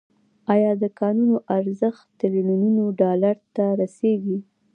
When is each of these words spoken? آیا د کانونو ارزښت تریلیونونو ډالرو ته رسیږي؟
آیا 0.53 0.71
د 0.81 0.83
کانونو 0.99 1.35
ارزښت 1.57 2.03
تریلیونونو 2.21 2.83
ډالرو 3.01 3.45
ته 3.55 3.65
رسیږي؟ 3.81 4.37